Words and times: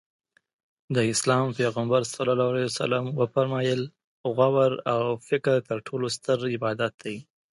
د 0.95 0.97
اسلام 1.13 1.45
پیغمبر 1.59 2.01
ص 2.13 2.13
وفرمایل 3.19 3.81
غور 4.37 4.71
او 4.93 5.01
فکر 5.27 5.55
تر 5.67 5.77
ټولو 5.87 6.05
ستر 6.17 6.37
عبادت 6.55 6.93
دی. 7.03 7.15